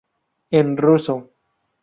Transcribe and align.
En 0.49 0.77
ruso 0.77 1.29